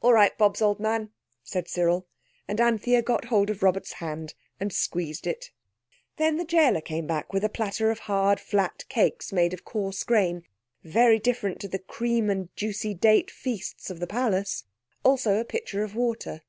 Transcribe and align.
"All 0.00 0.14
right, 0.14 0.32
Bobs, 0.38 0.62
old 0.62 0.80
man," 0.80 1.10
said 1.42 1.68
Cyril; 1.68 2.06
and 2.48 2.58
Anthea 2.58 3.02
got 3.02 3.26
hold 3.26 3.50
of 3.50 3.62
Robert's 3.62 3.92
hand 3.92 4.32
and 4.58 4.72
squeezed 4.72 5.26
it. 5.26 5.50
Then 6.16 6.38
the 6.38 6.46
gaoler 6.46 6.80
came 6.80 7.06
back 7.06 7.34
with 7.34 7.44
a 7.44 7.50
platter 7.50 7.90
of 7.90 7.98
hard, 8.08 8.40
flat 8.40 8.86
cakes 8.88 9.30
made 9.30 9.52
of 9.52 9.66
coarse 9.66 10.04
grain, 10.04 10.44
very 10.84 11.18
different 11.18 11.60
from 11.60 11.68
the 11.68 11.80
cream 11.80 12.30
and 12.30 12.48
juicy 12.56 12.94
date 12.94 13.30
feasts 13.30 13.90
of 13.90 14.00
the 14.00 14.06
palace; 14.06 14.64
also 15.04 15.38
a 15.38 15.44
pitcher 15.44 15.82
of 15.82 15.94
water. 15.94 16.40